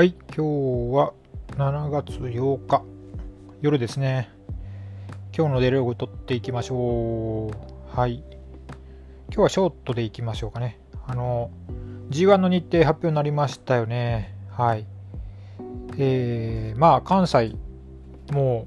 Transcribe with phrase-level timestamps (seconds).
[0.00, 1.12] はい、今日は
[1.58, 2.82] 7月8日、
[3.60, 4.30] 夜ですね。
[5.36, 7.94] 今日のデログ取っていきましょう。
[7.94, 8.24] はい。
[9.28, 10.80] 今日はショートでいきましょうかね。
[11.06, 11.50] あの、
[12.08, 14.34] G1 の日程発表になりましたよね。
[14.48, 14.86] はい。
[15.98, 17.54] えー、まあ、関西、
[18.32, 18.66] も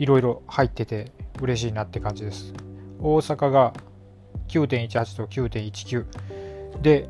[0.00, 2.52] う、いろいろ入ってて嬉しいなって感じです。
[3.00, 3.72] 大阪が
[4.48, 7.08] 9.18と9.19で、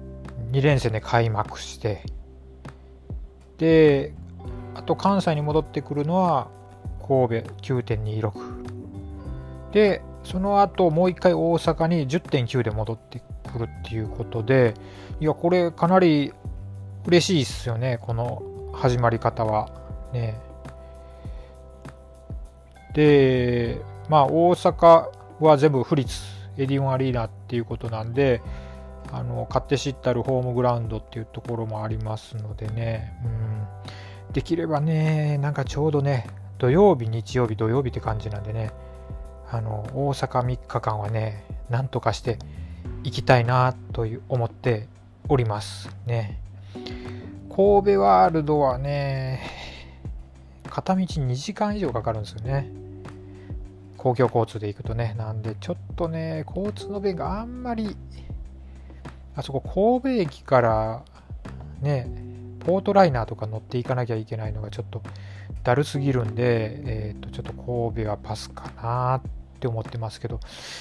[0.50, 2.02] 2連戦で開幕して、
[3.58, 4.14] で
[4.74, 6.48] あと関西に戻ってくるのは
[7.00, 14.74] 神戸9.26でその後もう一回大阪に10.9で戻ってくるっていうことで
[15.20, 16.32] いやこれかなり
[17.06, 18.42] 嬉しいっすよねこの
[18.74, 19.70] 始まり方は。
[20.12, 20.38] ね。
[22.92, 25.10] でまあ大阪
[25.40, 26.14] は全部府立
[26.56, 28.40] エディオンアリーナっていうことなんで
[29.12, 33.28] あの買って知ったるホームグラウンドっていうところもありますのでね、う
[34.30, 36.26] ん、できればね、なんかちょうどね、
[36.58, 38.70] 土曜日、日曜日、土曜日って感じなんでね、
[39.50, 42.38] あの大阪3日間はね、なんとかして
[43.04, 44.88] 行きたいなという思って
[45.28, 46.40] おりますね。
[47.54, 49.40] 神戸ワールドはね、
[50.68, 52.70] 片道2時間以上かかるんですよね。
[53.96, 55.14] 公共交通で行くとね。
[55.16, 57.96] なんで、ちょっとね、交通の便があんまり
[59.36, 59.60] あそこ
[60.00, 61.04] 神戸駅から
[61.80, 62.08] ね、
[62.60, 65.02] ポートライナーとか乗っていかなきゃいけないのがちょっと
[65.62, 69.22] だるすぎるんで、えっ、ー、と、ちょっと神戸はパスかなっ
[69.60, 70.40] て思ってますけど、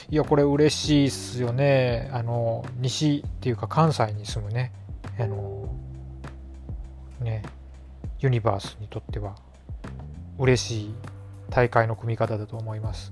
[0.09, 2.09] いや、これ嬉しいっすよね。
[2.13, 4.71] あの、西っていうか関西に住むね、
[5.19, 5.69] あの、
[7.19, 7.43] ね、
[8.19, 9.35] ユニバースにとっては
[10.37, 10.95] 嬉しい
[11.49, 13.11] 大会の組み方だと思います。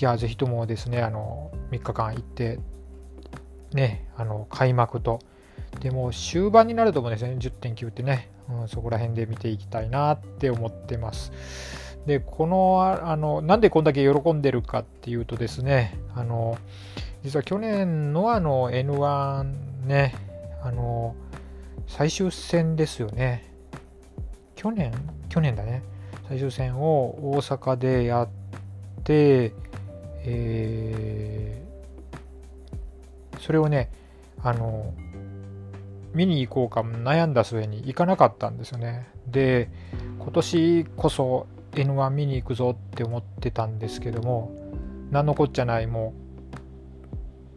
[0.00, 2.58] いや、ぜひともですね、あの、3日間行って
[3.74, 5.18] ね、あの開幕と、
[5.80, 11.32] でも終盤になるともですね、10.9ってね、うん、そこら辺で見ていきたいなって思ってます。
[12.06, 16.56] で、この、あの、なんでこんだけ喜んでるかっていうとですね、あの、
[17.24, 19.44] 実は去年のあの N1
[19.86, 20.14] ね、
[20.62, 21.16] あの、
[21.88, 23.50] 最終戦ですよね。
[24.54, 24.92] 去年？
[25.28, 25.82] 去年だね。
[26.28, 28.28] 最終戦を大阪でやっ
[29.02, 29.52] て、
[30.24, 31.63] えー
[33.44, 33.90] それをね、
[34.42, 34.94] あの、
[36.14, 39.06] 見に行こうか悩んだ末に行かなかったんですよね。
[39.26, 39.68] で、
[40.18, 44.50] 今年こそ N1 見に行くぞって思ってたんですけども、
[45.10, 46.14] 何のこっちゃない、も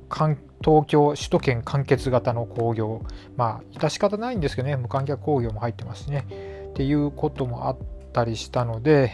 [0.10, 0.18] う、
[0.62, 3.02] 東京、首都圏完結型の工業、
[3.38, 6.26] まあ、致し方ないんですけどね、無観客工業も入ってますしね。
[6.72, 7.78] っていうこともあっ
[8.12, 9.12] たりしたので、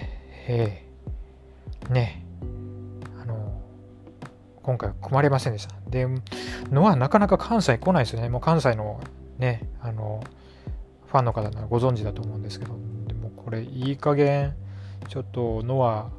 [0.48, 2.23] えー、ね、
[4.64, 5.76] 今回は組まれませんでした。
[5.90, 6.08] で、
[6.72, 8.30] のはなかなか関西来ないですよね。
[8.30, 9.00] もう関西の
[9.38, 10.24] ね、あの、
[11.06, 12.74] ファンの方ならご存知だと思うんですけど、
[13.08, 14.56] でもこれいい加減、
[15.10, 16.10] ちょっとノア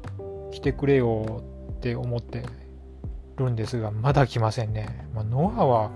[0.51, 2.43] 来てくれよって思って
[3.37, 5.07] るんですが、まだ来ませんね。
[5.13, 5.91] まあ、ノアは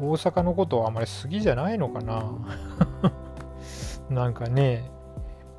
[0.00, 2.24] 大阪のことはあまり好きじゃないのかな。
[4.10, 4.90] なんかね、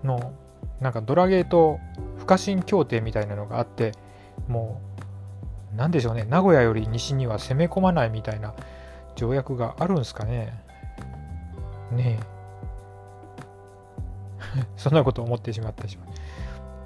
[0.03, 0.33] の、
[0.79, 1.79] なんかドラゲーと
[2.17, 3.93] 不可侵協定みたいなのがあって、
[4.47, 4.88] もう
[5.75, 8.53] 何でしょうね、名古屋より西には攻め込まないみたいな
[9.15, 10.53] 条約があるんですかね。
[11.91, 12.39] ねえ。
[14.77, 16.09] そんなこと思ってしまったしまう。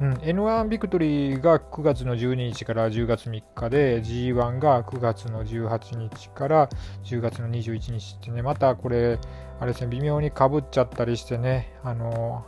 [0.02, 6.70] うん、N1 ビクトリーが9月の12日から10月3日で G1 が9月の18日から
[7.04, 9.20] 10月の21日ってねまたこれ
[9.60, 12.44] あれですね微妙にかぶっちゃったりしてねあの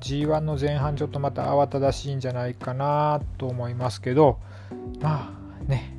[0.00, 4.38] G1 の前半ちょっとまた慌ただしいんじゃないかなと思いますけど
[5.00, 5.92] まあね、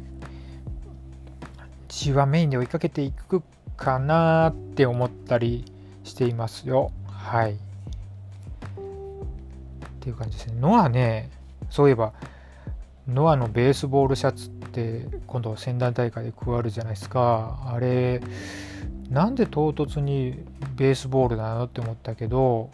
[1.87, 3.43] 血はメインで追いかけていく
[3.77, 5.65] かなって思ったり
[6.03, 6.91] していますよ。
[7.07, 7.53] はい。
[7.53, 7.57] っ
[9.99, 10.57] ていう感じですね。
[10.59, 11.29] ノアね、
[11.69, 12.13] そういえば、
[13.07, 17.63] ノアのベースボールシャツって今度仙台大会で加わるじゃないですか。
[17.67, 18.21] あれ、
[19.09, 20.43] なんで唐突に
[20.75, 22.69] ベースボールなのって思ったけど、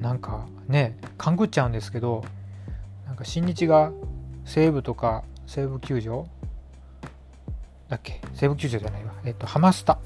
[0.00, 2.24] なんかね、勘ぐっちゃうんですけど、
[3.06, 3.92] なんか新日が
[4.44, 6.26] 西武とか西武球場？
[7.88, 8.20] だっけ？
[8.34, 9.12] 西武球場じゃないわ。
[9.24, 9.98] えっと、ハマスタ。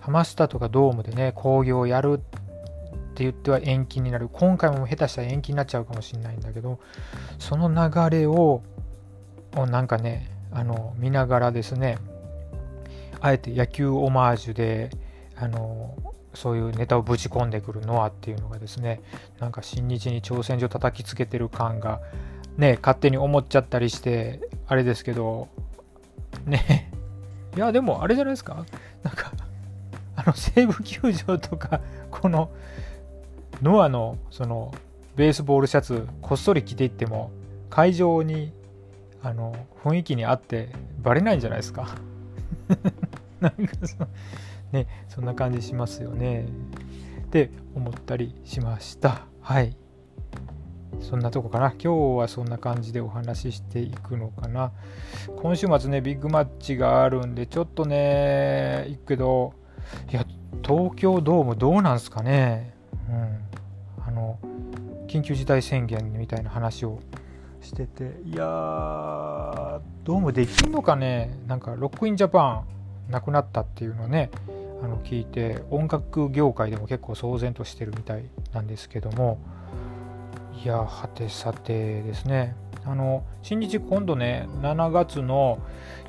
[0.00, 2.18] ハマスタとかドームでね、興行をやるっ
[3.14, 4.28] て言っては延期になる。
[4.32, 6.80] 今回も下手したら延期になっちゃうかもしれないんだけど、
[7.38, 8.62] その流れを、
[9.54, 11.98] なんかね、あの、見ながらですね、
[13.20, 14.90] あえて野球オマージュで、
[15.36, 15.96] あの、
[16.34, 19.00] そういうネタをぶち込んでくるノアっていうのがですね、
[19.38, 22.00] なんか新日に挑戦状叩きつけてる感が
[22.56, 25.48] ね、勝手に思っちゃったりして、あれですけど、
[26.46, 26.90] ね、
[27.56, 28.64] いや、でもあれじゃないですか？
[29.02, 29.32] なんか、
[30.16, 31.80] あの西武球場とか
[32.10, 32.50] この
[33.62, 34.72] ノアのその
[35.16, 37.30] ベースボールシャツこっそり着ていっても
[37.70, 38.52] 会場に
[39.22, 40.70] あの雰囲気に合って
[41.02, 41.88] バレないんじゃないですか。
[43.40, 44.08] なんかそ,、
[44.72, 46.46] ね、そんな感じしますよね。
[47.26, 49.26] って思ったりしました。
[49.40, 49.76] はい。
[51.00, 51.70] そんなとこかな。
[51.72, 51.78] 今
[52.16, 54.72] 日はそんな感じでお話ししていくのかな。
[55.36, 59.52] 今週末ねビッグマッチがあるんでちょっとね行くけど
[60.10, 60.24] いや
[60.62, 62.74] 東京ドームどうなんすかね。
[63.08, 63.44] うん。
[64.06, 64.38] あの
[65.06, 67.00] 緊急事態宣言みたいな話を
[67.60, 71.38] してていやーどうもできんのかね。
[71.46, 72.64] なんかロックインジャパ
[73.08, 74.30] ンなくなったっていうのね
[74.82, 79.38] あの聞いて音楽業界でも結構騒然としてるみたいなんですけども
[80.62, 82.54] いやはてさてですね。
[82.84, 85.58] あの新日今度ね7月の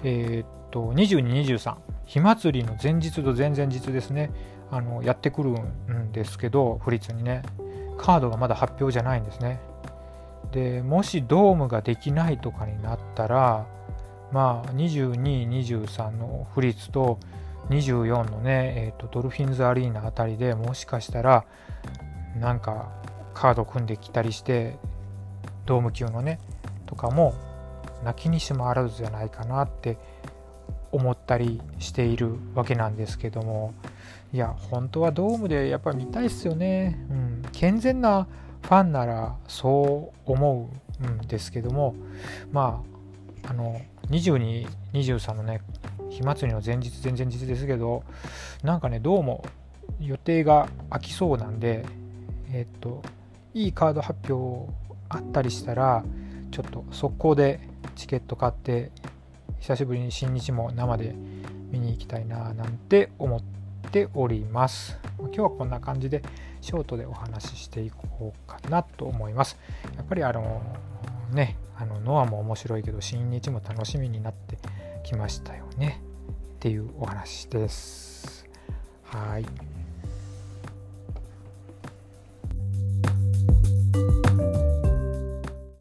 [0.03, 1.75] えー、っと2223
[2.05, 4.31] 火祭りの前日と前々日ですね
[4.69, 7.43] あのやってくるんですけどフリッツにね。
[7.97, 9.59] カードがまだ発表じゃないんですね。
[10.51, 13.65] でもしドームができないとかになったら
[14.31, 17.19] まあ22、23のフリッツと
[17.69, 21.45] 24のね、えーと、ドルフィンズアリーナあたりでもしかしたら
[22.39, 22.91] なんか
[23.35, 24.77] カード組んできたりして
[25.67, 26.39] ドーム級のね
[26.87, 27.35] とかも
[28.03, 29.97] 泣きにしもあらずじゃないかなって
[30.91, 33.73] 思ったりしているわけなんですけども。
[34.33, 38.27] いや本当はドームでやっぱり見たいっすよね、うん、健全な
[38.63, 41.95] ファンならそう思うんですけども。
[42.51, 42.83] ま
[43.43, 43.79] ああの
[44.09, 45.61] 22、23のね
[46.09, 48.03] 火祭りの前日前々日ですけど
[48.63, 49.45] なんかねどうも
[49.99, 51.85] 予定が空きそうなんで
[52.51, 53.03] えっと
[53.55, 54.69] いいカード発表
[55.07, 56.03] あったりしたら
[56.51, 57.61] ちょっと速攻で
[57.95, 58.91] チケット買って
[59.59, 61.15] 久しぶりに新日も生で
[61.71, 63.41] 見に行きたいななんて思っ
[63.91, 64.99] ております。
[65.19, 66.21] 今日はこんな感じで
[66.59, 69.57] ショートでお話ししていこうかなと思います。
[69.95, 70.61] やっぱりあの
[71.31, 74.57] ねあのノアも面白いけど新日も楽しみになって
[75.03, 76.01] きましたよね。
[76.55, 78.45] っていうお話です。
[79.03, 79.45] はい。